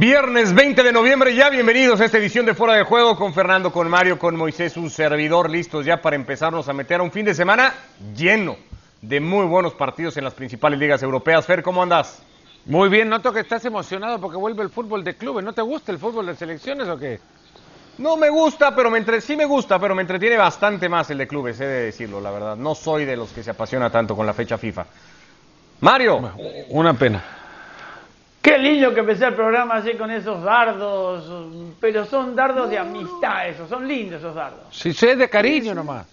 [0.00, 3.70] Viernes 20 de noviembre, ya bienvenidos a esta edición de Fuera de Juego con Fernando,
[3.70, 7.26] con Mario, con Moisés, un servidor listos ya para empezarnos a meter a un fin
[7.26, 7.74] de semana
[8.16, 8.56] lleno
[9.02, 11.44] de muy buenos partidos en las principales ligas europeas.
[11.44, 12.22] Fer, ¿cómo andas?
[12.64, 15.44] Muy bien, noto que estás emocionado porque vuelve el fútbol de clubes.
[15.44, 17.20] ¿No te gusta el fútbol de selecciones o qué?
[17.98, 19.20] No me gusta, pero me entre...
[19.20, 22.30] sí me gusta, pero me entretiene bastante más el de clubes, he de decirlo, la
[22.30, 22.56] verdad.
[22.56, 24.86] No soy de los que se apasiona tanto con la fecha FIFA.
[25.82, 26.32] Mario.
[26.70, 27.39] Una pena.
[28.42, 33.48] Qué lindo que empecé el programa así con esos dardos, pero son dardos de amistad
[33.48, 34.64] esos, son lindos esos dardos.
[34.70, 36.06] Si sé de cariño nomás.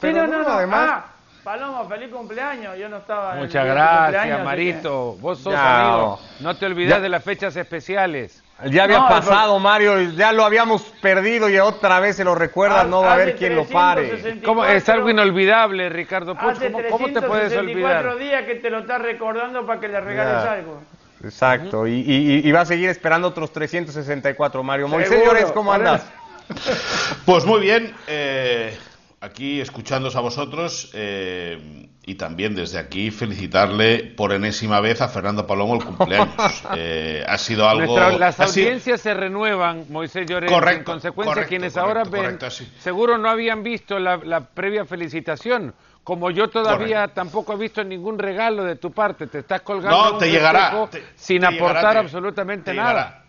[0.00, 0.88] Sí, no, no, no, además...
[0.90, 1.06] Ah,
[1.46, 5.16] Paloma, feliz cumpleaños, yo no estaba Muchas gracias, Marito.
[5.20, 6.18] Vos sos amigo.
[6.40, 8.42] No te olvides de las fechas especiales.
[8.64, 13.02] Ya había pasado, Mario, ya lo habíamos perdido y otra vez se lo recuerda, no
[13.02, 14.40] va a haber quien lo pare.
[14.44, 14.64] ¿Cómo?
[14.64, 16.56] Es algo inolvidable, Ricardo Puch.
[16.90, 18.02] ¿Cómo, te puedes olvidar?
[18.02, 20.82] cuatro días que te lo estás recordando para que le regales algo.
[21.22, 24.88] Exacto, y, va a seguir esperando otros 364, Mario.
[24.88, 26.04] Moisés Llores, ¿cómo andas?
[27.24, 28.78] Pues muy bien, eh,
[29.20, 35.44] aquí escuchándos a vosotros eh, y también desde aquí felicitarle por enésima vez a Fernando
[35.44, 36.34] Palomo el cumpleaños.
[36.76, 37.98] Eh, ha sido algo...
[38.18, 42.38] las audiencias se renuevan, Moisés Llores, en consecuencia quienes ahora ven,
[42.78, 45.74] seguro no habían visto la, la previa felicitación
[46.06, 50.18] como yo todavía tampoco he visto ningún regalo de tu parte, te estás colgando no,
[50.18, 53.24] te llegará, sin aportar absolutamente nada.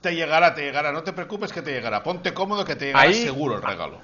[0.00, 2.02] Te llegará, te llegará, no te preocupes que te llegará.
[2.02, 4.00] Ponte cómodo que te llegará seguro el regalo.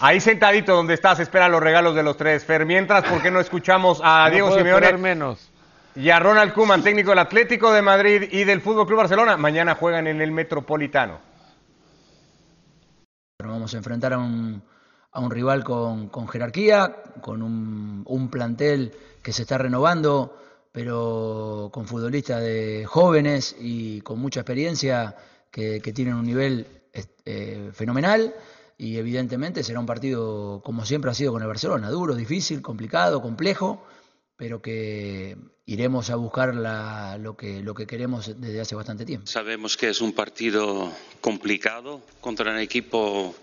[0.00, 2.42] Ahí sentadito donde estás, espera los regalos de los tres.
[2.42, 5.50] Fer, mientras, ¿por qué no escuchamos a Diego Simeone menos.
[5.94, 9.36] y a Ronald Koeman, técnico del Atlético de Madrid y del Fútbol Club Barcelona?
[9.36, 11.20] Mañana juegan en el Metropolitano.
[13.44, 14.62] Vamos a enfrentar a un
[15.12, 18.92] a un rival con, jerarquía, con un, plantel
[19.22, 20.36] que se está renovando,
[20.72, 25.16] pero con futbolistas de jóvenes y con mucha experiencia
[25.50, 26.66] que, tienen un nivel
[27.24, 28.34] eh, fenomenal
[28.76, 33.20] y evidentemente será un partido como siempre ha sido con el Barcelona, duro, difícil, complicado,
[33.20, 33.84] complejo,
[34.36, 35.36] pero que
[35.66, 39.26] iremos a buscar lo, que, lo que queremos desde hace bastante tiempo.
[39.26, 43.34] Sabemos que es un partido complicado contra un equipo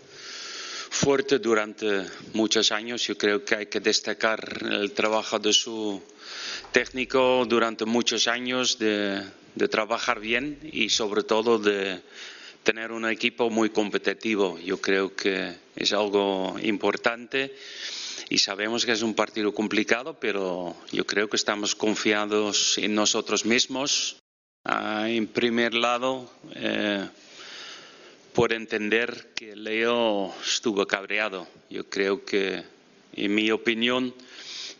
[0.96, 3.06] fuerte durante muchos años.
[3.06, 4.40] Yo creo que hay que destacar
[4.72, 6.02] el trabajo de su
[6.72, 9.22] técnico durante muchos años de,
[9.70, 12.02] trabajar bien y sobre todo de
[12.64, 14.58] tener un equipo muy competitivo.
[14.60, 17.54] Yo creo que es algo importante
[18.30, 23.46] y sabemos que es un partido complicado, pero yo creo que estamos confiados en nosotros
[23.46, 24.18] mismos.
[24.64, 27.06] Ah, en primer lado, eh,
[28.35, 31.47] por entender que Leo estuvo cabreado.
[31.69, 32.62] Yo creo que,
[33.16, 34.13] en mi opinión,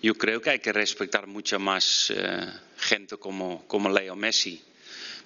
[0.02, 2.46] yo creo que hay que respetar mucho más eh,
[2.78, 4.62] gente como, como Leo Messi.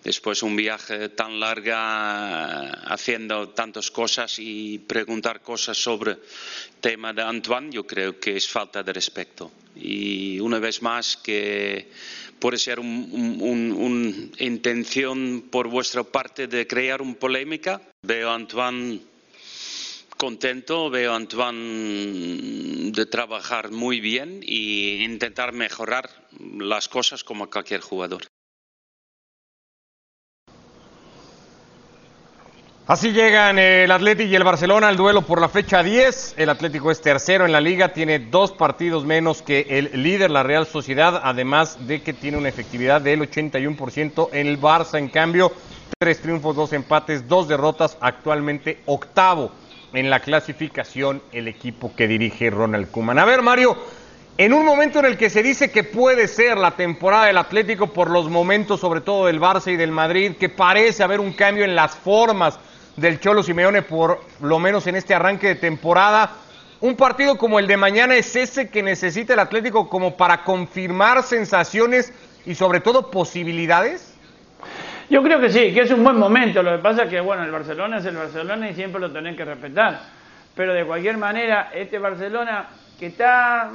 [0.03, 6.19] Después un viaje tan largo haciendo tantas cosas y preguntar cosas sobre el
[6.79, 9.51] tema de Antoine, yo creo que es falta de respeto.
[9.75, 11.90] Y una vez más que
[12.40, 17.82] puede ser una intención por vuestra parte de crear una polémica.
[18.02, 19.00] Veo a Antoine
[20.18, 26.10] contento, veo a Antoine de trabajar muy bien e intentar mejorar
[26.58, 28.24] las cosas como cualquier jugador.
[32.90, 36.34] Así llegan el Atlético y el Barcelona al duelo por la fecha 10.
[36.38, 40.42] El Atlético es tercero en la liga, tiene dos partidos menos que el líder, la
[40.42, 44.30] Real Sociedad, además de que tiene una efectividad del 81%.
[44.32, 45.52] El Barça, en cambio,
[46.00, 49.52] tres triunfos, dos empates, dos derrotas, actualmente octavo
[49.94, 53.20] en la clasificación el equipo que dirige Ronald Koeman.
[53.20, 53.78] A ver, Mario,
[54.40, 57.94] en un momento en el que se dice que puede ser la temporada del Atlético
[57.94, 61.66] por los momentos, sobre todo del Barça y del Madrid, que parece haber un cambio
[61.66, 62.60] en las formas
[63.00, 66.32] del Cholo Simeone, por lo menos en este arranque de temporada.
[66.82, 71.23] Un partido como el de mañana es ese que necesita el Atlético como para confirmar
[71.23, 72.14] sensaciones
[72.46, 74.16] y sobre todo posibilidades.
[75.09, 76.62] Yo creo que sí, que es un buen momento.
[76.62, 79.35] Lo que pasa es que, bueno, el Barcelona es el Barcelona y siempre lo tenés
[79.35, 80.02] que respetar.
[80.56, 82.68] Pero de cualquier manera, este Barcelona
[83.00, 83.72] que está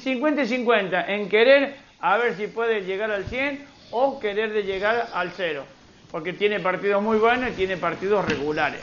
[0.00, 4.62] 50 y 50 en querer a ver si puede llegar al 100 o querer de
[4.62, 5.75] llegar al 0
[6.16, 8.80] porque tiene partidos muy buenos y tiene partidos regulares.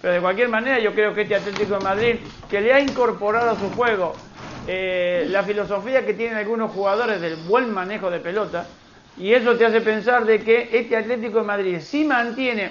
[0.00, 2.14] Pero de cualquier manera yo creo que este Atlético de Madrid,
[2.48, 4.14] que le ha incorporado a su juego
[4.68, 8.68] eh, la filosofía que tienen algunos jugadores del buen manejo de pelota,
[9.18, 12.70] y eso te hace pensar de que este Atlético de Madrid sí mantiene,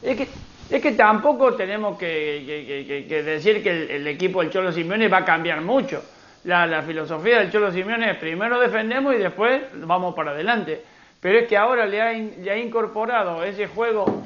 [0.00, 0.28] es que,
[0.70, 5.60] es que tampoco tenemos que, decir que el, equipo del Cholo Simeone va a cambiar
[5.62, 6.04] mucho.
[6.44, 10.84] La, la filosofía del Cholo Simeone es primero defendemos y después vamos para adelante
[11.20, 14.24] pero es que ahora le ha, le ha incorporado ese juego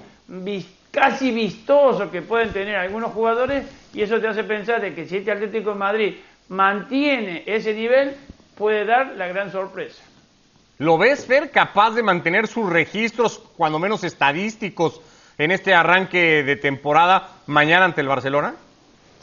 [0.91, 5.19] casi vistoso que pueden tener algunos jugadores y eso te hace pensar de que si
[5.19, 6.15] este Atlético de Madrid
[6.49, 8.15] mantiene ese nivel,
[8.57, 10.03] puede dar la gran sorpresa.
[10.79, 15.01] ¿Lo ves, Fer, capaz de mantener sus registros, cuando menos estadísticos,
[15.39, 18.55] en este arranque de temporada mañana ante el Barcelona?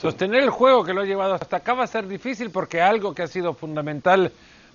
[0.01, 3.13] Sostener el juego que lo ha llevado hasta acá va a ser difícil porque algo
[3.13, 4.31] que ha sido fundamental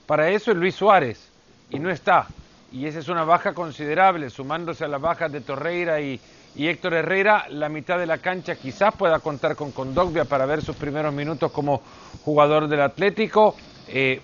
[0.06, 1.30] para eso es Luis Suárez
[1.70, 2.26] y no está.
[2.74, 6.20] Y esa es una baja considerable, sumándose a las bajas de Torreira y,
[6.56, 10.74] Héctor Herrera, la mitad de la cancha quizás pueda contar con Condogbia para ver sus
[10.74, 11.80] primeros minutos como
[12.24, 13.54] jugador del Atlético.
[13.86, 14.20] Eh,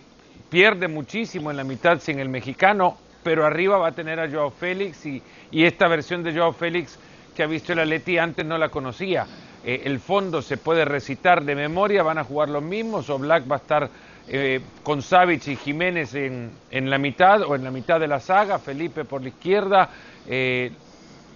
[0.48, 4.50] pierde muchísimo en la mitad sin el mexicano, pero arriba va a tener a Joao
[4.50, 5.22] Félix y,
[5.52, 6.98] esta versión de Joao Félix
[7.36, 9.28] que ha visto el Atleti antes no la conocía.
[9.62, 13.48] Eh, el fondo se puede recitar de memoria, van a jugar los mismos, o Black
[13.48, 13.90] va a estar
[14.28, 18.58] eh, con Savic y Jiménez en, la mitad o en la mitad de la saga,
[18.58, 19.90] Felipe por la izquierda,
[20.26, 20.70] eh,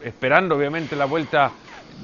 [0.02, 1.50] esperando obviamente la vuelta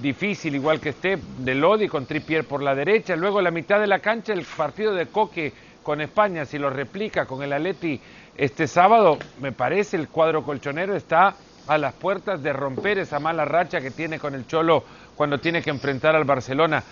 [0.00, 3.86] difícil, igual que esté, de Lodi con Trippier por la derecha, luego la mitad de
[3.86, 8.00] la cancha el partido de Coque con España, si lo replica con el Atleti
[8.36, 11.34] este sábado, me parece el cuadro colchonero está
[11.66, 14.84] a las puertas de romper esa mala racha que tiene con el Cholo
[15.14, 16.82] cuando tiene que enfrentar al Barcelona.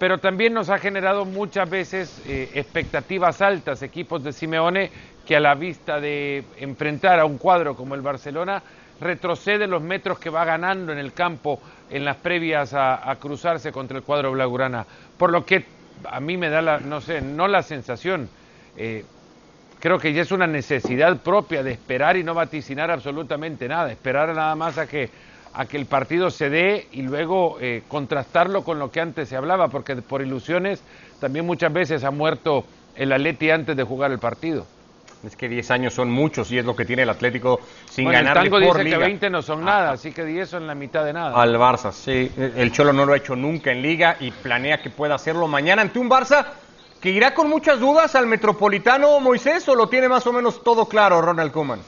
[0.00, 4.90] Pero también nos ha generado muchas veces eh, expectativas altas equipos de Simeone
[5.26, 8.62] que a la vista de enfrentar a un cuadro como el Barcelona
[8.98, 11.60] retrocede los metros que va ganando en el campo
[11.90, 14.86] en las previas a, cruzarse contra el cuadro blaugrana.
[15.18, 15.66] Por lo que
[16.10, 18.30] a mí me da la, no sé, no la sensación,
[18.78, 19.04] eh,
[19.80, 24.34] creo que ya es una necesidad propia de esperar y no vaticinar absolutamente nada, esperar
[24.34, 25.10] nada más a que,
[25.52, 29.36] a que el partido se dé y luego eh, contrastarlo con lo que antes se
[29.36, 30.82] hablaba, porque por ilusiones
[31.20, 32.64] también muchas veces ha muerto
[32.94, 34.66] el Atleti antes de jugar el partido.
[35.24, 37.60] Es que 10 años son muchos y es lo que tiene el Atlético
[37.90, 40.74] sin ganar el tango dice que 20 no son nada, así que 10 son la
[40.74, 41.40] mitad de nada.
[41.40, 42.30] Al Barça, sí.
[42.38, 45.82] El Cholo no lo ha hecho nunca en Liga y planea que pueda hacerlo mañana
[45.82, 46.46] ante un Barça
[47.00, 50.86] que irá con muchas dudas al Metropolitano Moisés o lo tiene más o menos todo
[50.86, 51.80] claro Ronald Koeman.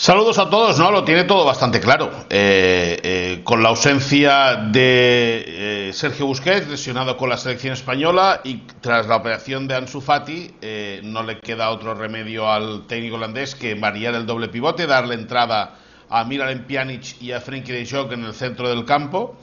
[0.00, 0.92] Saludos a todos, ¿no?
[0.92, 2.08] Lo tiene todo bastante claro.
[2.30, 8.58] Eh, eh, con la ausencia de eh, Sergio Busquets, lesionado con la selección española, y
[8.80, 10.54] tras la operación de Ansu Fati,
[11.02, 15.74] no le queda otro remedio al técnico holandés que variar el doble pivote, darle entrada
[16.08, 19.36] a Miralem Pjanic y a Frenkie de Jong en el centro del campo.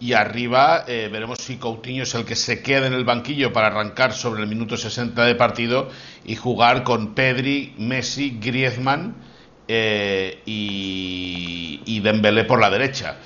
[0.00, 4.14] Y arriba veremos si Coutinho es el que se queda en el banquillo para arrancar
[4.14, 5.90] sobre el minuto 60 de partido
[6.24, 9.28] y jugar con Pedri, Messi, Griezmann
[9.70, 13.18] eh, y, y, Dembélé por la derecha.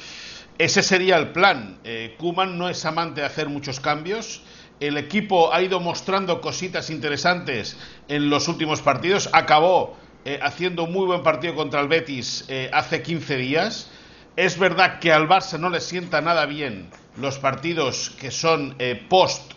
[0.58, 1.78] Ese sería el plan.
[1.84, 4.42] Eh, Kuman no es amante de hacer muchos cambios.
[4.80, 7.76] El equipo ha ido mostrando cositas interesantes
[8.08, 9.30] en los últimos partidos.
[9.32, 13.88] Acabó eh, haciendo un muy buen partido contra el Betis hace 15 días.
[14.34, 18.76] Es verdad que al Barça no le sienta nada bien los partidos que son
[19.08, 19.52] post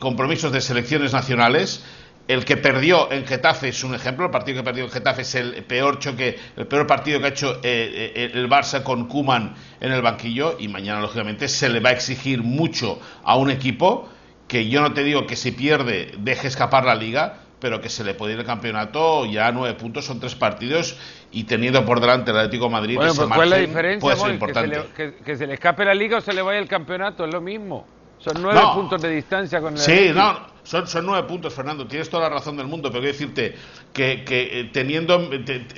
[0.00, 1.84] compromisos de selecciones nacionales
[2.32, 5.34] el que perdió en Getafe es un ejemplo, el partido que perdió en Getafe es
[5.34, 9.54] el peor choque, el peor partido que ha hecho eh, eh, el Barça con Kuman
[9.80, 14.08] en el banquillo y mañana lógicamente se le va a exigir mucho a un equipo
[14.48, 18.02] que yo no te digo que si pierde deje escapar la liga, pero que se
[18.02, 20.98] le puede ir el campeonato ya a nueve puntos, son tres partidos
[21.30, 24.16] y teniendo por delante el Atlético de Madrid ese pues, ¿cuál es la diferencia, puede
[24.16, 24.82] ser importante.
[25.24, 27.86] Que se, le, escape la liga o se le vaya el campeonato, es lo mismo.
[28.22, 31.86] Son nueve puntos de distancia con el Sí, no, son, son nueve puntos, Fernando.
[31.88, 33.56] Tienes toda la razón del mundo, pero quiero decirte
[33.92, 35.28] que, que eh, teniendo,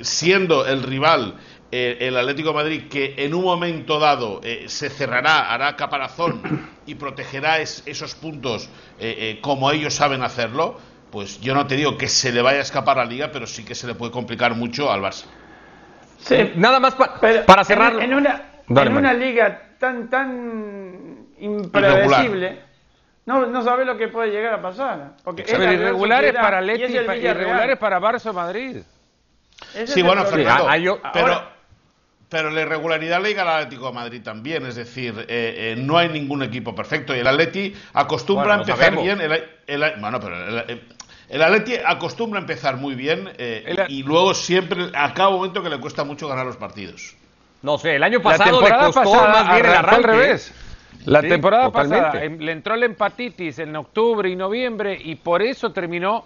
[0.01, 1.35] siendo el rival
[1.71, 6.69] eh, el Atlético de Madrid, que en un momento dado eh, se cerrará, hará caparazón
[6.85, 8.69] y protegerá esos puntos
[9.41, 10.79] como ellos saben hacerlo,
[11.11, 13.47] pues yo no te digo que se le vaya a escapar a la liga, pero
[13.47, 15.25] sí que se le puede complicar mucho al Barça.
[16.19, 17.99] Sí, nada más para cerrar.
[18.01, 22.65] En, una, en una liga tan, tan imprevisible
[23.25, 25.13] no, no sabe lo que puede llegar a pasar.
[25.23, 28.77] Porque es irregulares para Leti y irregulares para Barça Madrid.
[29.85, 31.43] sí, bueno, Fernando, pero,
[32.29, 34.65] pero la irregularidad le llega al Atlético de Madrid también.
[34.67, 37.15] Es decir, eh, eh, no hay ningún equipo perfecto.
[37.15, 39.19] Y el Atleti acostumbra a empezar bien.
[39.19, 40.35] El, bueno, pero
[41.27, 45.71] el, Atleti acostumbra a empezar muy bien eh, y luego siempre, a cada momento que
[45.71, 47.15] le cuesta mucho ganar los partidos.
[47.63, 49.95] No sé, el año pasado le costó más bien el arranque.
[49.95, 50.53] al revés.
[51.05, 55.71] La temporada pasada em, le entró la empatitis en octubre y noviembre y por eso
[55.71, 56.25] terminó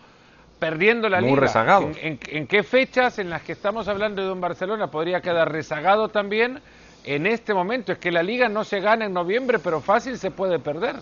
[0.59, 1.89] perdiendo la Muy rezagado.
[2.01, 6.59] ¿En, qué fechas en las que estamos hablando de un Barcelona podría quedar rezagado también?
[7.05, 10.31] En este momento es que la liga no se gana en noviembre, pero fácil se
[10.31, 10.97] puede perder.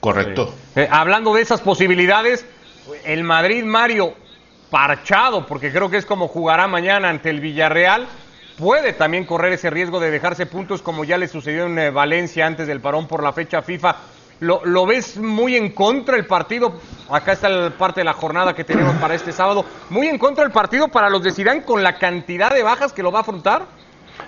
[0.00, 0.54] Correcto.
[0.76, 2.46] Eh, hablando de esas posibilidades,
[3.04, 4.14] el Madrid, Mario,
[4.70, 8.06] parchado, porque creo que es como jugará mañana ante el Villarreal,
[8.60, 12.46] puede también correr ese riesgo de dejarse puntos como ya le sucedió en eh, Valencia
[12.46, 13.96] antes del parón por la fecha FIFA.
[14.40, 16.80] ¿Lo, ¿Lo, ves muy en contra el partido?
[17.10, 19.64] Acá está la parte de la jornada que tenemos para este sábado.
[19.88, 23.02] ¿Muy en contra el partido para los de Zidane con la cantidad de bajas que
[23.02, 23.62] lo va a afrontar?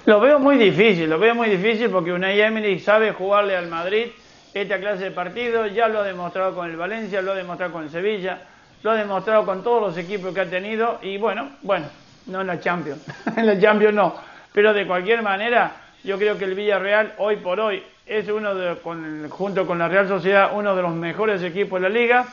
[0.06, 4.06] Lo veo muy difícil, lo veo muy difícil porque Unai Emery sabe jugarle al Madrid
[4.54, 7.84] esta clase de partido, ya lo ha demostrado con el Valencia, lo ha demostrado con
[7.84, 8.42] el Sevilla,
[8.82, 11.86] lo ha demostrado con todos los equipos que ha tenido y bueno, bueno,
[12.26, 13.02] no en la Champions,
[13.36, 14.14] en la Champions no,
[14.52, 15.72] pero de cualquier manera
[16.04, 18.74] yo creo que el Villarreal hoy por hoy es uno de,
[19.30, 22.26] junto con la Real Sociedad, uno de los mejores equipos de la liga.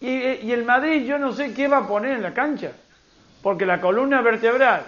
[0.00, 2.72] Y, y el Madrid yo no sé qué va a poner en la cancha,
[3.42, 4.82] porque la columna vertebral,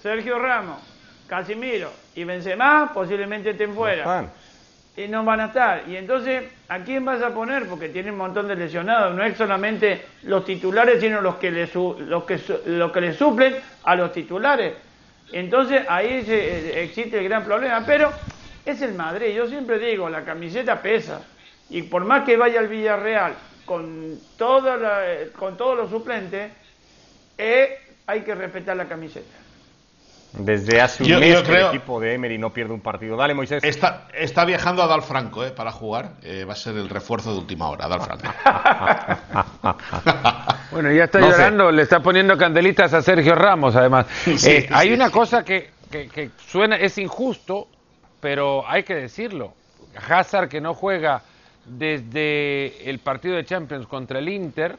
[0.00, 0.80] Sergio Ramos,
[1.26, 4.28] Casimiro y Benzema posiblemente estén fuera
[4.96, 5.82] y no van a estar.
[5.86, 7.66] Y entonces, ¿a quién vas a poner?
[7.68, 9.14] Porque tiene un montón de lesionados.
[9.14, 13.56] No es solamente los titulares, sino los que le, los que, los que le suplen
[13.84, 14.74] a los titulares.
[15.32, 17.84] Entonces, ahí eh, existe el gran problema.
[17.84, 18.10] Pero
[18.64, 19.34] es el Madrid.
[19.34, 21.20] Yo siempre digo, la camiseta pesa.
[21.68, 23.34] Y por más que vaya al Villarreal
[23.64, 24.78] con, toda
[25.36, 26.52] con todos los suplentes,
[27.36, 29.45] eh, hay que respetar la camiseta.
[30.32, 33.16] Desde hace un mes que el equipo de Emery no pierde un partido.
[33.16, 33.64] Dale, Moisés.
[33.64, 36.12] Está, está viajando a Dal Franco eh, para jugar.
[36.22, 38.24] Eh, va a ser el refuerzo de última hora, Dal Franco.
[40.70, 44.06] bueno, ya está llorando, le está poniendo candelitas a Sergio Ramos, además.
[44.46, 47.68] Eh, hay una cosa que, que, suena, es injusto,
[48.20, 49.54] pero hay que decirlo.
[50.08, 51.22] Hazard, que no juega
[51.64, 54.76] desde el partido de Champions contra el Inter,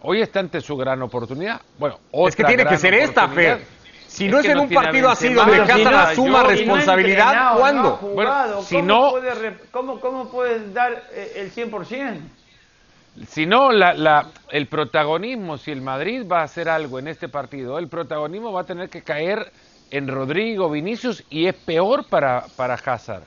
[0.00, 1.60] hoy está ante su gran oportunidad.
[1.78, 3.77] Bueno, es que tiene que ser esta, Fer.
[4.08, 7.96] Si no es, en un partido así donde Casa la suma responsabilidad, ¿cuándo?
[8.14, 9.12] bueno, si no,
[9.70, 12.18] ¿cómo, ¿cómo, puedes dar eh, el 100%?
[13.28, 17.78] Si no, la, el protagonismo, si el Madrid va a hacer algo en este partido,
[17.78, 19.52] el protagonismo va a tener que caer
[19.90, 23.24] en Rodrigo, Vinicius y es peor para, para Hazard.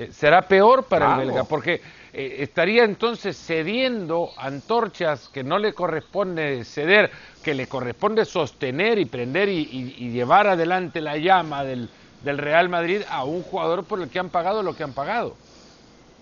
[0.00, 1.82] Eh, será peor para el belga, porque
[2.14, 7.10] eh, estaría entonces cediendo antorchas que no le corresponde ceder,
[7.42, 11.90] que le corresponde sostener y prender y, llevar adelante la llama del,
[12.22, 15.36] Real Madrid a un jugador por el que han pagado lo que han pagado.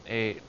[0.06, 0.40] Eh,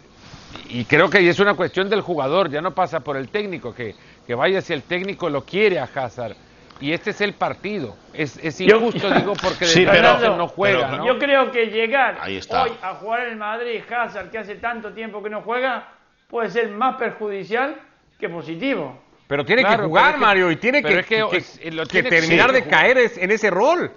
[0.67, 3.93] y creo que es una cuestión del jugador, ya no pasa por el técnico, que,
[4.25, 6.35] que vaya si el técnico lo quiere a Hazard
[6.79, 7.95] y este es el partido.
[8.13, 11.05] Es, es injusto, digo, porque sí, no juega.
[11.05, 15.29] Yo creo que llegar hoy a jugar en Madrid, Hazard, que hace tanto tiempo que
[15.29, 15.89] no juega,
[16.29, 17.75] puede ser más perjudicial
[18.19, 18.99] que positivo.
[19.27, 23.91] Pero tiene que jugar, Mario, y tiene que, que, terminar de caer en ese rol.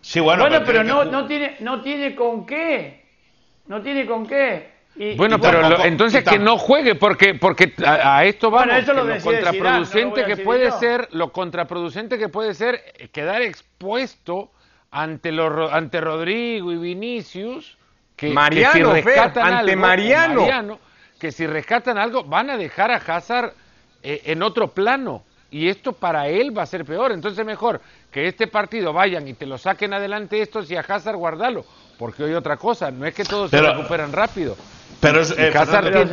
[0.00, 3.02] Sí, bueno, bueno pero, no, no, tiene, no tiene con qué.
[3.66, 4.71] No tiene con qué
[5.16, 10.70] bueno, pero entonces que no juegue, porque, porque a, esto vamos, lo, contraproducente que puede
[10.72, 14.50] ser, lo contraproducente que puede ser quedar expuesto
[14.90, 17.78] ante, los, ante Rodrigo y Vinicius,
[18.16, 20.78] que, Mariano, si rescatan ante Mariano.
[21.18, 23.54] que si rescatan algo van a dejar a Hazard
[24.02, 25.24] eh, en otro plano.
[25.50, 27.12] Y esto para él va a ser peor.
[27.12, 27.80] Entonces mejor
[28.10, 31.64] que este partido vayan y te lo saquen adelante estos y a Hazard guardalo.
[31.98, 34.56] Porque hay otra cosa, no es que todos se recuperan rápido.
[35.02, 35.52] Pero eh,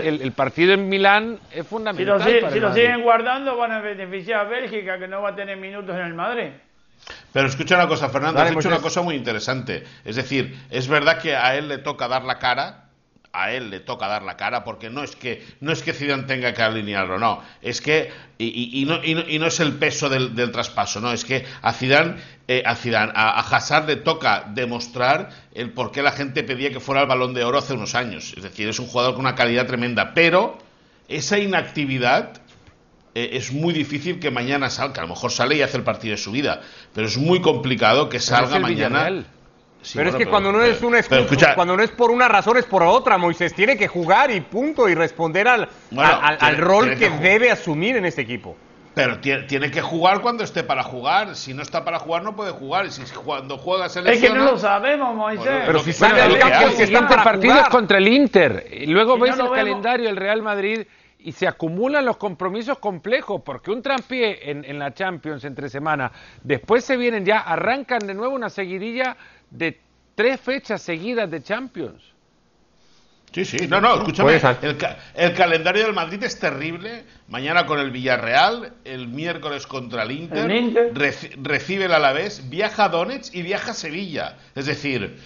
[0.03, 2.23] el, partido en Milán es fundamental.
[2.51, 5.95] Si lo, siguen guardando, van a beneficiar a Bélgica, que no va a tener minutos
[5.95, 6.49] en el Madrid.
[7.31, 9.83] Pero escucha una cosa, Fernando, has dicho una cosa muy interesante.
[10.03, 12.88] Es decir, es verdad que a él le toca dar la cara,
[13.31, 16.23] a él le toca dar la cara porque no es que no es que Zidane
[16.23, 21.01] tenga que alinearlo, no, es que y, no, y no, es el peso del, traspaso,
[21.01, 22.15] no, es que a Zidane
[22.47, 26.79] eh, a Zidane, a, Hazard le toca demostrar el por qué la gente pedía que
[26.79, 29.35] fuera el Balón de Oro hace unos años, es decir, es un jugador con una
[29.35, 30.57] calidad tremenda, pero
[31.07, 32.41] esa inactividad
[33.13, 36.11] eh, es muy difícil que mañana salga, a lo mejor sale y hace el partido
[36.11, 36.61] de su vida,
[36.93, 39.25] pero es muy complicado que salga mañana
[39.93, 40.99] pero es que cuando no es una
[41.55, 43.53] cuando no es por una razón es por otra, Moisés.
[43.53, 48.21] Tiene que jugar y punto y responder al, al, rol que, debe asumir en este
[48.21, 48.57] equipo.
[48.93, 51.35] Pero tiene, que jugar cuando esté para jugar.
[51.35, 52.85] Si no está para jugar, no puede jugar.
[52.87, 54.27] Y si cuando juega se lesiona...
[54.27, 55.63] Es que no lo sabemos, Moisés.
[55.65, 58.67] pero si sale al campo, el siguiente partido es contra el Inter.
[58.71, 60.85] Y luego ves el calendario del Real Madrid
[61.21, 66.11] y se acumulan los compromisos complejos, porque un trampié en, en la Champions entre semana,
[66.43, 69.17] después se vienen ya, arrancan de nuevo una seguidilla
[69.51, 69.79] de
[70.15, 72.03] tres fechas seguidas de Champions.
[73.31, 74.41] Sí, sí, no, no, escúchame,
[75.13, 77.03] el, calendario del Madrid es terrible.
[77.27, 80.91] Mañana con el Villarreal, el miércoles contra el Inter,
[81.41, 84.35] recibe el Alavés, viaja a Donetsk y viaja a Sevilla.
[84.55, 85.19] Es decir,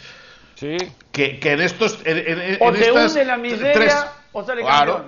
[0.55, 0.75] sí.
[1.13, 1.97] que, en estos...
[2.03, 5.05] En, o hunde la miseria o sale claro,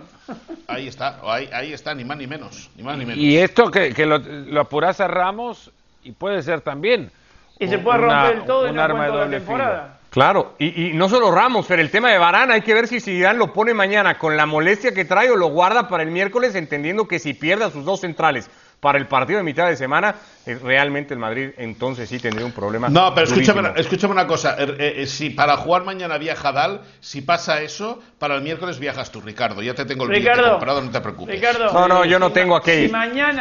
[0.67, 3.22] Ahí está, ahí, ahí está, ni más ni menos, ni más ni menos.
[3.22, 5.69] Y esto que, que lo, lo apuras a Ramos
[6.03, 7.12] y puede ser también.
[7.60, 10.00] Y se puede romper el todo no arma de doble temporada.
[10.10, 13.02] Claro, y, y, no solo Ramos, pero el tema de Varane, hay que ver si
[13.02, 16.56] Zidane lo pone mañana con la molestia que trae o lo guarda para el miércoles,
[16.56, 20.15] entendiendo que si pierde a sus dos centrales para el partido de mitad de semana,
[20.46, 22.89] eh, realmente el Madrid entonces sí tendría un problema.
[22.89, 24.55] No, pero escúchame, escúchame, una cosa.
[24.58, 28.79] Er, eh, eh, si para jugar mañana viaja Dal, si pasa eso, para el miércoles
[28.79, 29.62] viajas tú, Ricardo.
[29.62, 31.36] Ya te tengo el Ricardo, comprado, no te preocupes.
[31.36, 32.91] Ricardo, no, no, yo no tengo aquí.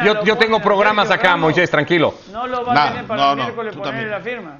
[0.03, 2.15] yo, yo tengo programas acá, Moisés, tranquilo.
[2.31, 4.57] No lo va a tener para el miércoles poner la firma.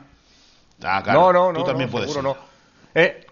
[0.83, 1.59] Ah, no, no, no.
[1.59, 2.11] Tú también puedes.
[2.11, 2.37] Seguro
[2.93, 3.25] eh,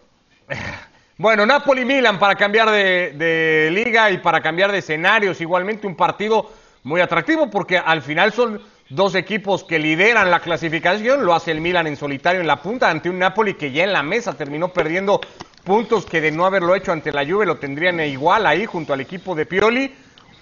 [1.17, 5.39] bueno, Napoli-Milan para cambiar de, liga y para cambiar de escenarios.
[5.41, 6.51] Igualmente un partido
[6.83, 11.25] muy atractivo porque al final son dos equipos que lideran la clasificación.
[11.25, 13.93] Lo hace el Milan en solitario en la punta ante un Napoli que ya en
[13.93, 15.21] la mesa terminó perdiendo
[15.63, 19.01] puntos que de no haberlo hecho ante la Juve lo tendrían igual ahí junto al
[19.01, 19.95] equipo de Pioli.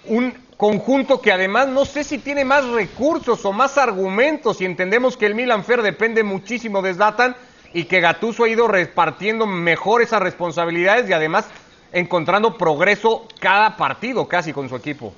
[0.06, 5.16] Un conjunto que además no sé si tiene más recursos o más argumentos y entendemos
[5.16, 7.36] que el Milan Fer depende muchísimo de Zlatan
[7.72, 11.46] y que Gatuso ha ido repartiendo mejor esas responsabilidades y además
[11.92, 15.14] encontrando progreso cada partido casi con su equipo.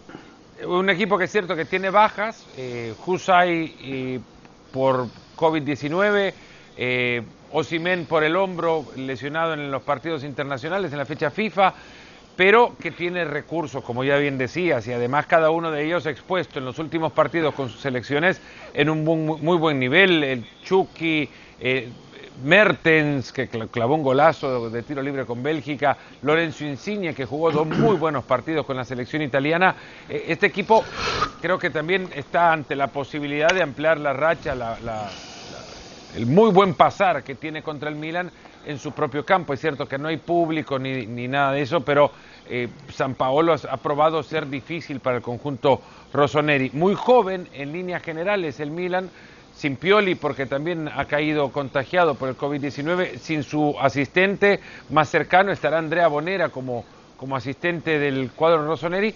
[0.66, 4.21] Un equipo que es cierto que tiene bajas, eh, Husay eh,
[4.73, 5.06] por
[5.37, 6.33] COVID-19,
[6.76, 11.75] eh, Osimen por el hombro lesionado en los partidos internacionales en la fecha FIFA,
[12.37, 16.59] pero que tiene recursos, como ya bien decías, y además cada uno de ellos expuesto
[16.59, 18.40] en los últimos partidos con sus selecciones
[18.73, 20.25] en un muy, buen nivel.
[20.25, 21.28] El Chucky,
[21.61, 21.88] eh,
[22.42, 27.66] Mertens, que clavó un golazo de tiro libre con Bélgica, Lorenzo Insigne, que jugó dos
[27.66, 29.76] muy buenos partidos con la selección italiana.
[30.08, 30.84] Eh, este equipo
[31.40, 34.54] creo que también está ante la posibilidad de ampliar la racha,
[36.16, 38.30] el muy buen pasar que tiene contra el Milan
[38.66, 39.52] en su propio campo.
[39.52, 42.10] Es cierto que no hay público ni, ni nada de eso, pero
[42.48, 45.80] eh, San Paolo ha probado ser difícil para el conjunto
[46.12, 46.70] Rossoneri.
[46.72, 49.11] Muy joven en líneas generales el Milan,
[49.56, 55.52] sin Pioli porque también ha caído contagiado por el COVID-19, sin su asistente más cercano
[55.52, 56.84] estará Andrea Bonera como,
[57.16, 59.14] como asistente del cuadro Rossoneri.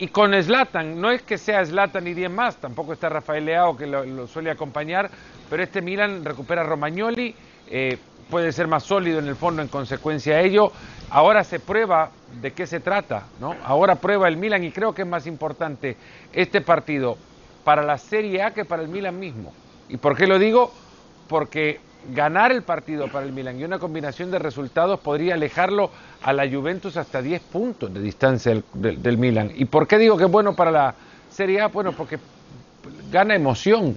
[0.00, 3.76] Y con Slatan, no es que sea Slatan y 10 más, tampoco está Rafael Leao
[3.76, 5.10] que lo, suele acompañar,
[5.50, 7.34] pero este Milan recupera a Romagnoli,
[7.68, 7.98] eh,
[8.30, 10.70] puede ser más sólido en el fondo en consecuencia de ello.
[11.10, 13.56] Ahora se prueba de qué se trata, ¿no?
[13.64, 15.96] Ahora prueba el Milan y creo que es más importante
[16.32, 17.16] este partido
[17.64, 19.52] para la Serie A que para el Milan mismo.
[19.88, 20.72] ¿Y por qué lo digo?
[21.28, 21.80] Porque
[22.12, 25.90] ganar el partido para el Milan y una combinación de resultados podría alejarlo
[26.22, 29.52] a la Juventus hasta 10 puntos de distancia del, Milan.
[29.54, 30.94] ¿Y por qué digo que es bueno para la
[31.30, 31.68] Serie A?
[31.68, 32.18] Bueno, porque
[33.10, 33.96] gana emoción,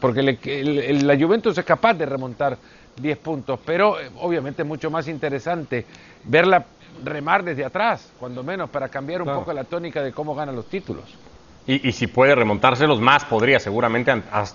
[0.00, 2.56] porque la Juventus es capaz de remontar
[3.00, 5.84] 10 puntos, pero eh, obviamente es mucho más interesante
[6.24, 6.64] verla
[7.04, 10.66] remar desde atrás, cuando menos, para cambiar un poco la tónica de cómo ganan los
[10.66, 11.04] títulos.
[11.68, 14.12] Y, si puede remontárselos más, podría seguramente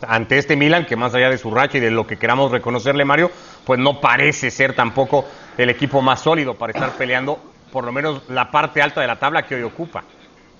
[0.08, 3.04] ante este Milan, que más allá de su racha y de lo que queramos reconocerle,
[3.04, 3.30] Mario,
[3.66, 5.26] pues no parece ser tampoco
[5.58, 7.38] el equipo más sólido para estar peleando
[7.72, 10.04] por lo menos la parte alta de la tabla que hoy ocupa.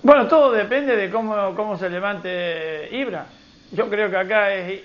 [0.02, 3.26] Bueno, todo depende de cómo, cómo se levante Ibra.
[3.70, 4.82] Yo creo que acá es,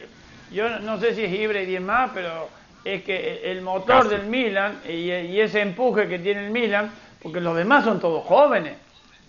[0.52, 2.50] yo no sé si es Ibra y 10 más, pero
[2.84, 7.56] es que el motor del Milan y, ese empuje que tiene el Milan, porque los
[7.56, 8.78] demás son todos jóvenes.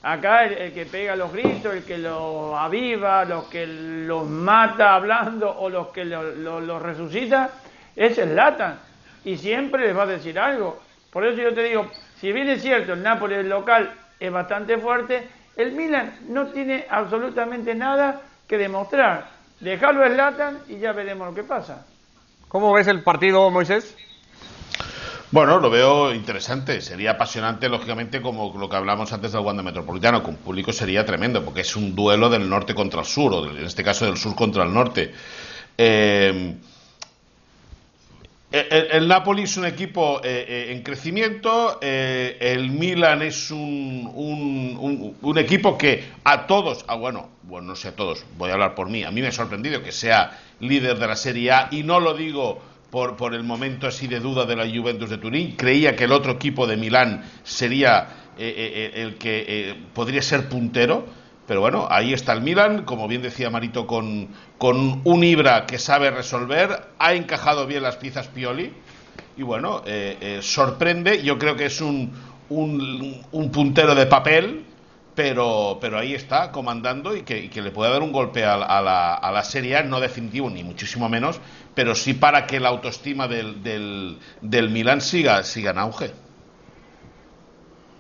[0.03, 5.51] Acá el, que pega los gritos, el que los aviva, los que los mata hablando
[5.51, 7.51] o los que los resucita,
[7.97, 8.79] es el Latan.
[9.25, 10.81] Y siempre les va a decir algo.
[11.11, 15.27] Por eso yo te digo, si bien es cierto, el Nápoles local es bastante fuerte,
[15.57, 19.29] el Milan no tiene absolutamente nada que demostrar.
[19.59, 21.85] Dejarlo es Latan y ya veremos lo que pasa.
[22.47, 23.97] ¿Cómo ves el partido, Moisés?
[25.31, 26.81] Bueno, lo veo interesante.
[26.81, 30.23] Sería apasionante, lógicamente, como lo que hablamos antes del Wanda Metropolitano.
[30.23, 33.65] Con público sería tremendo, porque es un duelo del norte contra el sur, o en
[33.65, 35.13] este caso del sur contra el norte.
[35.77, 36.57] Eh,
[38.51, 45.77] el, Napoli es un equipo eh, eh, en crecimiento, el Milan es un, un, equipo
[45.77, 49.05] que a todos, ah, bueno, bueno, no sé a todos, voy a hablar por mí,
[49.05, 52.15] a mí me ha sorprendido que sea líder de la Serie A y no lo
[52.15, 56.05] digo por, por el momento así de duda de la Juventus de Turín, creía que
[56.05, 61.07] el otro equipo de Milán sería el que podría ser puntero
[61.49, 65.79] pero bueno, ahí está el Milan, como bien decía Marito, con, con un Ibra que
[65.79, 68.71] sabe resolver, ha encajado bien las piezas Pioli
[69.35, 72.13] y bueno, eh, eh, sorprende, yo creo que es un,
[72.51, 74.67] un, puntero de papel,
[75.19, 79.33] pero, pero ahí está, comandando y que, le puede dar un golpe a, la, a
[79.33, 81.41] la Serie A, no definitivo ni muchísimo menos,
[81.75, 86.13] pero sí para que la autoestima del, del, del Milan siga, siga en auge.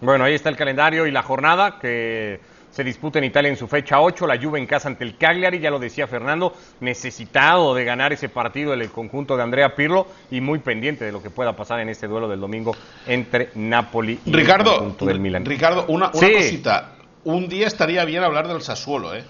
[0.00, 2.38] Bueno, ahí está el calendario y la jornada que
[2.70, 5.58] se disputa en Italia en su fecha 8, la Juve en casa ante el Cagliari,
[5.58, 10.40] ya lo decía Fernando, necesitado de ganar ese partido el conjunto de Andrea Pirlo y
[10.40, 12.76] muy pendiente de lo que pueda pasar en este duelo del domingo
[13.08, 15.44] entre Napoli y Ricardo, el conjunto del Milan.
[15.44, 19.24] Ricardo, una, cosita, un día estaría bien hablar del Sassuolo, ¿eh?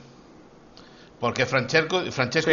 [1.21, 2.51] Porque Francesco, Francesco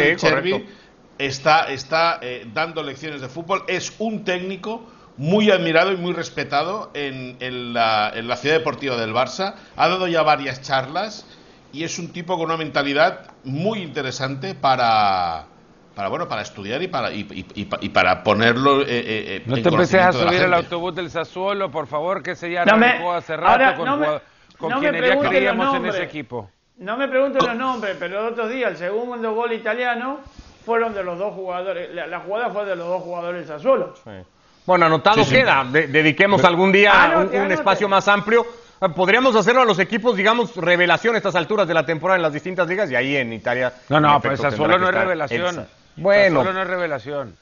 [1.18, 4.84] está, está eh, dando lecciones de fútbol, es un técnico
[5.16, 9.54] muy admirado y muy respetado en, la, ciudad deportiva del Barça.
[9.76, 11.26] Ha dado ya varias charlas
[11.72, 15.46] y es un tipo con una mentalidad muy interesante para,
[15.94, 17.24] para bueno para estudiar y para y,
[17.92, 19.04] para ponerlo eh, eh,
[19.36, 22.64] eh no te empecé a subir el autobús del Sassuolo por favor que se ya
[22.64, 24.20] no me, hace rato con, no
[24.58, 28.68] con quien creíamos en ese equipo no me pregunten los nombres pero el otro día
[28.68, 30.20] el segundo gol italiano
[30.64, 34.10] fueron de los dos jugadores la, jugada fue de los dos jugadores del Sassuolo sí.
[34.66, 35.64] Bueno, anotado queda.
[35.70, 38.44] dediquemos algún día un, espacio más amplio.
[38.80, 42.22] Ah, podríamos hacerlo a los equipos, digamos, revelación a estas alturas de la temporada en
[42.22, 43.72] las distintas ligas y ahí en Italia.
[43.88, 45.66] No, no, pero esa solo no es revelación.
[45.96, 46.40] Bueno.
[46.40, 47.36] Solo no es revelación.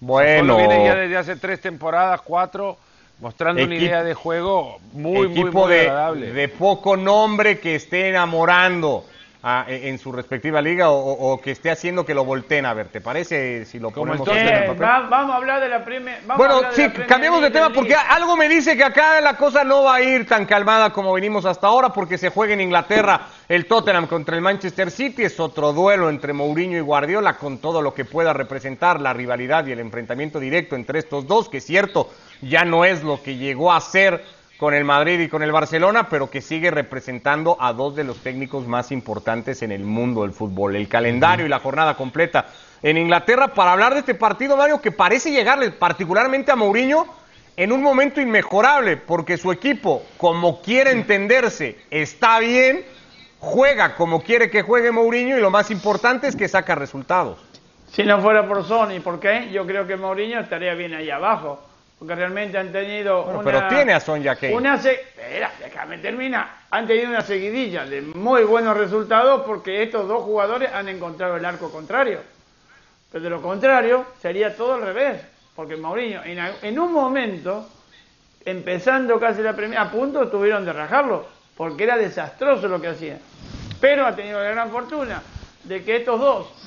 [0.00, 0.56] Bueno.
[0.56, 2.78] viene ya desde hace tres temporadas, cuatro,
[3.22, 6.32] mostrando una idea de juego muy, muy, muy agradable.
[6.32, 9.04] de poco nombre que esté enamorando
[9.44, 12.88] en su respectiva liga o, que esté haciendo que lo volteen a ver.
[12.88, 15.08] ¿Te parece si lo ponemos en el papel?
[15.10, 16.20] vamos a hablar de la primera.
[16.36, 19.96] Bueno, sí, cambiemos de tema porque algo me dice que acá la cosa no va
[19.96, 24.06] a ir tan calmada como venimos hasta ahora porque se juega en Inglaterra el Tottenham
[24.06, 25.24] contra el Manchester City.
[25.24, 29.66] Es otro duelo entre Mourinho y Guardiola con todo lo que pueda representar la rivalidad
[29.66, 32.10] y el enfrentamiento directo entre estos dos, que es cierto,
[32.42, 34.24] ya no es lo que llegó a ser
[34.62, 38.18] con el Madrid y con el Barcelona, pero que sigue representando a dos de los
[38.18, 40.76] técnicos más importantes en el mundo del fútbol.
[40.76, 42.46] El calendario y la jornada completa
[42.80, 47.06] en Inglaterra para hablar de este partido, Mario, que parece llegarle particularmente a Mourinho
[47.56, 52.84] en un momento inmejorable, porque su equipo, como quiere entenderse, está bien,
[53.40, 57.40] juega como quiere que juegue Mourinho y lo más importante es que saca resultados.
[57.90, 59.50] Si no fuera por Sony, ¿por qué?
[59.50, 61.71] Yo creo que Mourinho estaría bien ahí abajo
[62.02, 64.56] porque realmente han tenido una, pero tiene a Sonja Kane.
[64.56, 66.48] Una espera, déjame terminar.
[66.68, 71.44] Han tenido una seguidilla de muy buenos resultados porque estos dos jugadores han encontrado el
[71.44, 72.18] arco contrario.
[73.12, 75.20] Pero de lo contrario, sería todo al revés.
[75.54, 77.68] Porque Mourinho, en, un momento,
[78.44, 81.24] empezando casi la primera, a punto tuvieron de rajarlo.
[81.56, 83.18] Porque era desastroso lo que hacía.
[83.80, 85.22] Pero ha tenido la gran fortuna
[85.62, 86.61] de que estos dos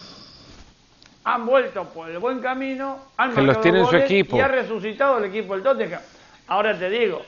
[1.26, 4.38] han vuelto por el buen camino, han que los tiene su equipo.
[4.38, 6.02] y ha resucitado el equipo del Tottenham.
[6.48, 7.24] Ahora te digo,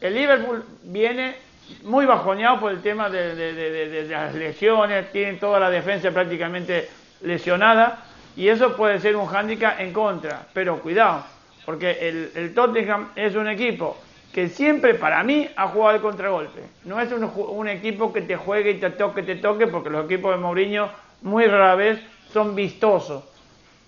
[0.00, 1.34] el Liverpool viene
[1.82, 6.88] muy bajoneado por el tema de, las lesiones, tienen toda la defensa prácticamente
[7.22, 8.04] lesionada
[8.36, 10.46] y eso puede ser un hándicap en contra.
[10.52, 11.24] Pero cuidado,
[11.64, 13.96] porque el, el, Tottenham es un equipo
[14.32, 16.60] que siempre para mí ha jugado el contragolpe.
[16.84, 20.04] No es un, un equipo que te juegue y te toque, te toque, porque los
[20.04, 20.88] equipos de Mourinho
[21.22, 21.98] muy rara vez
[22.34, 23.22] son vistosos.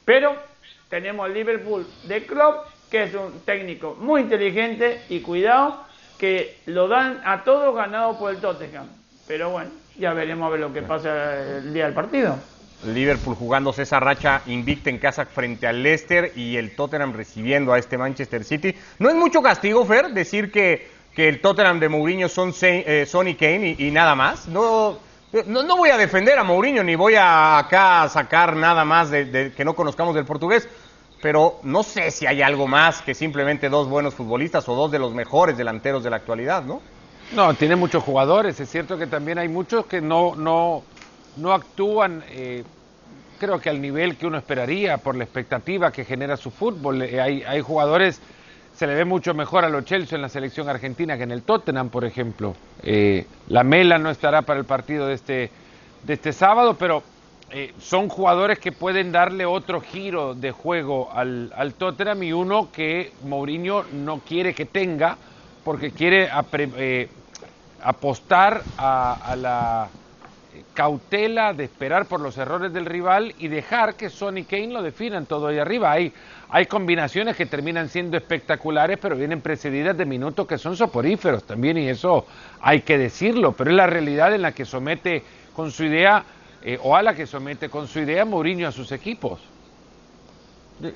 [0.05, 0.35] Pero
[0.89, 5.85] tenemos el Liverpool de Klopp, que es un técnico muy inteligente y cuidado,
[6.17, 8.87] que lo dan a todos ganado por el Tottenham.
[9.27, 12.39] Pero bueno, ya veremos a ver lo que pasa el día del partido.
[12.85, 17.79] Liverpool jugándose esa racha invicta en casa frente al Leicester y el Tottenham recibiendo a
[17.79, 18.77] este Manchester City.
[19.01, 23.35] No es mucho castigo, Fer, decir que, que el Tottenham de Mourinho son eh, Sonny
[23.35, 24.47] Kane y, y, nada más.
[24.47, 24.99] No,
[25.45, 29.65] no, voy a defender a Mourinho ni voy a acá sacar nada más de, que
[29.65, 30.69] no conozcamos del portugués,
[31.21, 34.99] pero no sé si hay algo más que simplemente dos buenos futbolistas o dos de
[34.99, 36.81] los mejores delanteros de la actualidad, ¿no?
[37.33, 38.61] No, tiene muchos jugadores.
[38.61, 40.85] Es cierto que también hay muchos que no, no,
[41.37, 42.63] no actúan, eh,
[43.41, 47.03] creo que al nivel que uno esperaría por la expectativa que genera su fútbol.
[47.03, 48.21] Eh, hay, hay jugadores
[48.77, 51.43] se le ve mucho mejor a los Chelsea en la selección argentina que en el
[51.43, 52.55] Tottenham, por ejemplo.
[52.83, 55.51] Eh, la Mela no estará para el partido de este,
[56.05, 57.03] de este sábado, pero
[57.51, 62.71] eh, son jugadores que pueden darle otro giro de juego al, al, Tottenham y uno
[62.71, 65.17] que Mourinho no quiere que tenga
[65.65, 66.29] porque quiere
[66.77, 67.09] eh,
[67.83, 69.89] apostar a, la
[70.75, 75.27] cautela de esperar por los errores del rival y dejar que Sonny Kane lo definan
[75.27, 75.93] todo ahí arriba.
[75.93, 76.13] Hay
[76.49, 81.77] hay combinaciones que terminan siendo espectaculares, pero vienen precedidas de minutos que son soporíferos también,
[81.77, 82.27] y eso
[82.61, 85.23] hay que decirlo, pero es la realidad en la que somete
[85.55, 86.25] con su idea,
[86.63, 89.41] eh, o a la que somete con su idea Mourinho a sus equipos.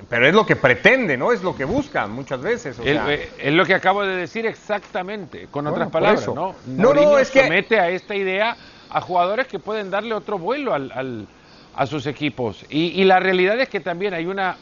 [0.09, 1.31] Pero es lo que pretende, ¿no?
[1.31, 2.77] Es lo que busca muchas veces.
[2.83, 6.55] Eh, es lo que acabo de decir exactamente, con otras palabras, ¿no?
[6.67, 7.43] No, no, es que...
[7.43, 8.55] somete a esta idea
[8.89, 11.27] a jugadores que pueden darle otro vuelo al,
[11.75, 12.63] a sus equipos.
[12.69, 14.55] y la realidad es que también hay una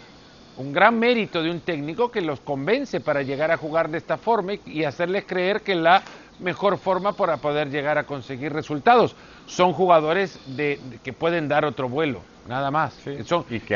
[0.59, 4.17] un gran mérito de un técnico que los convence para llegar a jugar de esta
[4.17, 6.03] forma y, hacerles creer que la
[6.39, 9.15] mejor forma para poder llegar a conseguir resultados.
[9.45, 12.93] Son jugadores de, que pueden dar otro vuelo, nada más.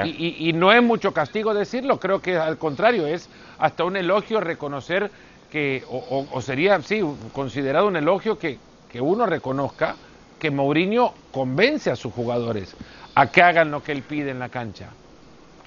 [0.03, 5.09] y, no es mucho castigo decirlo, creo que al contrario, es hasta un elogio reconocer
[5.49, 8.59] que, o, sería, sí, considerado un elogio que,
[8.91, 9.95] que uno reconozca
[10.37, 12.75] que Mourinho convence a sus jugadores
[13.15, 14.89] a que hagan lo que él pide en la cancha.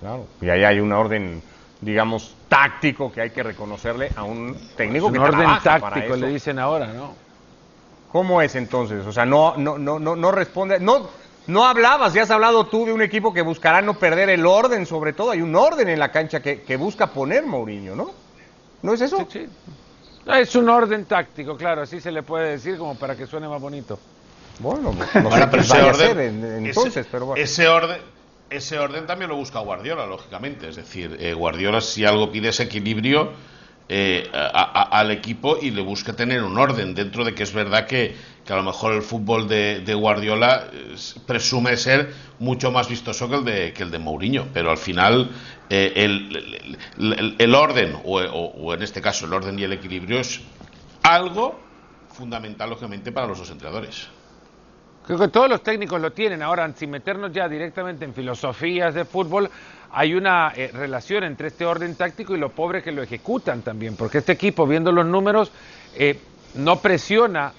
[0.00, 1.42] Claro, y ahí hay un orden,
[1.80, 6.58] digamos, táctico que hay que reconocerle a un técnico que un orden táctico le dicen
[6.58, 7.14] ahora, ¿no?
[8.12, 9.06] ¿Cómo es entonces?
[9.06, 11.08] O sea, no, no, no, no, no responde, no,
[11.46, 14.86] no hablabas, ya has hablado tú de un equipo que buscará no perder el orden,
[14.86, 18.10] sobre todo hay un orden en la cancha que, que busca poner Mourinho, ¿no?
[18.82, 19.26] ¿No es eso?
[19.30, 19.48] Sí, sí.
[20.26, 23.60] Es un orden táctico, claro, así se le puede decir como para que suene más
[23.60, 23.98] bonito.
[24.58, 27.42] Bueno, no sé qué ese orden, entonces, pero bueno.
[27.42, 28.00] Ese orden,
[28.50, 30.68] ese orden también lo busca Guardiola, lógicamente.
[30.68, 33.32] Es decir, eh, Guardiola si algo pide ese equilibrio
[33.88, 38.16] eh, al equipo y le busca tener un orden, dentro de que es verdad que,
[38.48, 43.44] a lo mejor el fútbol de, Guardiola eh, presume ser mucho más vistoso que el
[43.44, 45.30] de, que el de Mourinho, pero al final
[45.68, 46.76] el,
[47.38, 50.40] el, orden, o, o en este caso el orden y el equilibrio, es
[51.02, 51.58] algo
[52.12, 54.08] fundamental, lógicamente, para los dos entrenadores.
[55.06, 56.42] Creo que todos los técnicos lo tienen.
[56.42, 59.48] Ahora, sin meternos ya directamente en filosofías de fútbol,
[59.92, 63.94] hay una eh, relación entre este orden táctico y lo pobre que lo ejecutan también,
[63.94, 65.52] porque este equipo, viendo los números,
[65.94, 66.18] eh,
[66.54, 67.52] no presiona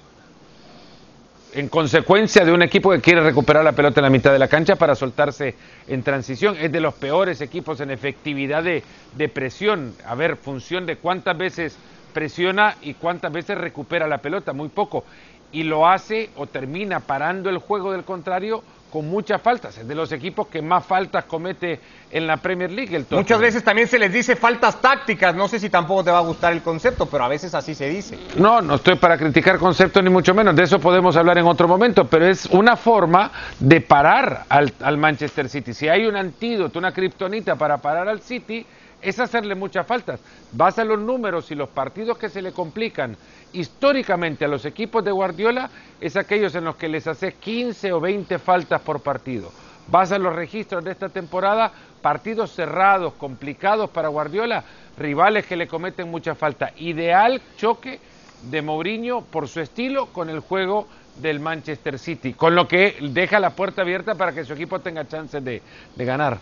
[1.54, 4.50] en consecuencia de un equipo que quiere recuperar la pelota en la mitad de la
[4.50, 5.56] cancha para soltarse
[5.88, 6.58] en transición.
[6.60, 8.84] Es de los peores equipos en efectividad de,
[9.16, 9.96] de presión.
[10.06, 11.78] A ver, función de cuántas veces
[12.14, 15.06] presiona y cuántas veces recupera la pelota, muy poco
[15.52, 19.78] y lo hace o termina parando el juego del contrario con muchas faltas.
[19.78, 21.80] Es de los equipos que más faltas comete
[22.10, 22.96] en la Premier League.
[22.96, 25.36] El Muchas veces también se les dice faltas tácticas.
[25.36, 27.90] No sé si tampoco te va a gustar el concepto, pero a veces así se
[27.90, 28.18] dice.
[28.38, 30.56] No, no estoy para criticar conceptos ni mucho menos.
[30.56, 32.06] De eso podemos hablar en otro momento.
[32.06, 35.74] Pero es una forma de parar al, al Manchester City.
[35.74, 38.66] Si hay un antídoto, una kriptonita para parar al City,
[39.02, 40.20] es hacerle muchas faltas.
[40.52, 43.16] Vas a los números y los partidos que se le complican
[43.54, 45.70] históricamente a los equipos de Guardiola
[46.02, 49.52] es aquellos en los que les hace 15 o 20 faltas por partido.
[49.90, 54.64] Vas a los registros de esta temporada, partidos cerrados, complicados para Guardiola,
[54.98, 56.74] rivales que le cometen mucha falta.
[56.78, 58.00] Ideal choque
[58.44, 60.88] de Mourinho por su estilo con el juego
[61.22, 65.08] del Manchester City, con lo que deja la puerta abierta para que su equipo tenga
[65.08, 65.62] chances de,
[65.96, 66.38] de ganar.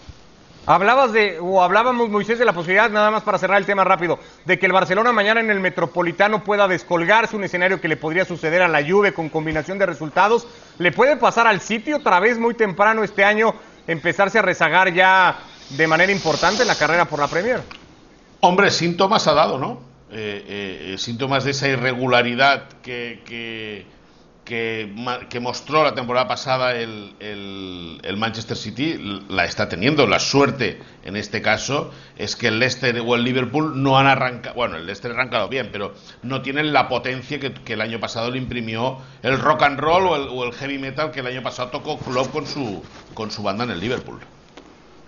[0.68, 4.18] Hablabas de, o hablábamos, Moisés, de la posibilidad, nada más para cerrar el tema rápido,
[4.46, 8.26] de que el Barcelona mañana en el Metropolitano pueda descolgarse, un escenario que le podría
[8.26, 10.48] suceder a la Juve con combinación de resultados.
[10.80, 13.54] ¿Le puede pasar al sitio otra vez muy temprano este año
[13.86, 15.38] empezarse a rezagar ya
[15.70, 17.62] de manera importante en la carrera por la Premier?
[18.40, 19.80] Hombre, síntomas ha dado, ¿no?
[20.12, 23.86] Eh, eh, eh, síntomas de esa irregularidad que, que
[24.46, 30.08] que, mostró la temporada pasada el, el, Manchester City la está teniendo.
[30.08, 34.56] La suerte, en este caso, es que el Leicester o el Liverpool no han arrancado.
[34.56, 38.32] Bueno, el Leicester ha arrancado bien, pero no tienen la potencia que, el año pasado
[38.32, 41.44] le imprimió el rock and roll o el, o el, heavy metal que el año
[41.44, 44.22] pasado tocó Klopp con su, con su banda en el Liverpool.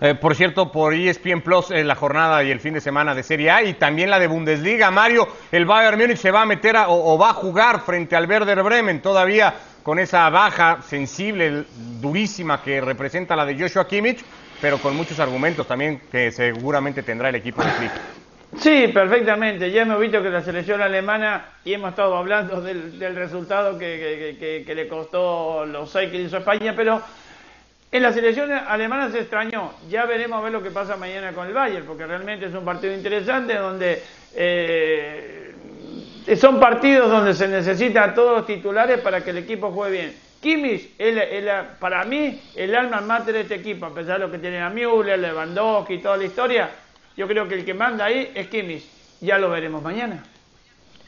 [0.00, 3.24] Eh, por cierto, por ESPN Plus en la jornada y el fin de semana de
[3.24, 4.92] Serie A y también la de Bundesliga.
[4.92, 8.62] Mario, el Bayern Múnich se va a meter o, va a jugar frente al Werder
[8.62, 11.64] Bremen todavía con esa baja sensible,
[12.00, 14.24] durísima que representa la de Joshua Kimmich,
[14.60, 17.92] pero con muchos argumentos también que seguramente tendrá el equipo de Flick.
[18.56, 19.70] Sí, perfectamente.
[19.70, 24.74] Ya hemos visto que la selección alemana, y hemos estado hablando del, resultado que, que,
[24.74, 27.02] le costó los seis que hizo España, pero
[27.90, 29.72] en la selección alemana se extrañó.
[29.88, 32.64] Ya veremos a ver lo que pasa mañana con el Bayern, porque realmente es un
[32.64, 34.02] partido interesante donde
[34.34, 35.54] eh,
[36.36, 40.16] son partidos donde se necesitan todos los titulares para que el equipo juegue bien.
[40.40, 41.18] Kimmich es,
[41.80, 44.70] para mí el alma mater de este equipo, a pesar de lo que tiene a
[44.70, 46.70] Müller, Lewandowski y toda la historia.
[47.16, 48.84] Yo creo que el que manda ahí es Kimmich.
[49.20, 50.22] Ya lo veremos mañana.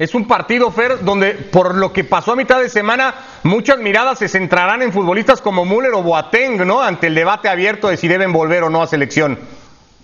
[0.01, 4.19] Es un partido, Fer, donde por lo que pasó a mitad de semana, muchas miradas
[4.19, 6.81] se centrarán en futbolistas como Müller o Boateng, ¿no?
[6.81, 9.39] Ante el debate abierto de si deben volver o no a selección.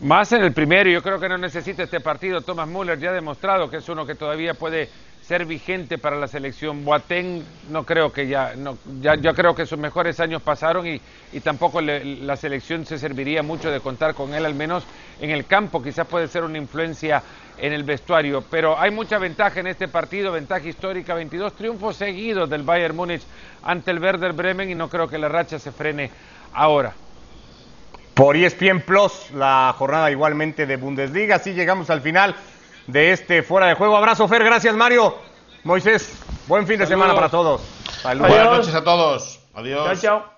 [0.03, 2.43] Más en el primero, yo creo que no necesita este partido.
[2.43, 4.91] Thomas Müller ya ha demostrado que es uno que todavía puede
[5.27, 6.85] ser vigente para la selección.
[6.85, 11.01] Boateng no creo que ya, no, ya yo creo que sus mejores años pasaron y,
[11.33, 14.85] y tampoco la selección se serviría mucho de contar con él, al menos
[15.21, 17.23] en el campo, quizás puede ser una influencia
[17.59, 22.49] en el vestuario, pero hay mucha ventaja en este partido, ventaja histórica, 22 triunfos seguidos
[22.49, 23.23] del Bayern Múnich
[23.63, 26.11] ante el Werder Bremen y no creo que la racha se frene
[26.53, 26.93] ahora.
[28.15, 31.37] por ESPN Plus, la jornada igualmente de Bundesliga.
[31.37, 32.35] Así llegamos al final
[32.87, 33.97] de este fuera de juego.
[33.97, 35.15] Abrazo, Fer, gracias Mario.
[35.65, 37.61] Moisés, buen fin de semana para todos.
[38.03, 39.41] Buenas noches a todos.
[39.55, 40.01] Adiós.
[40.01, 40.36] Chao, chao.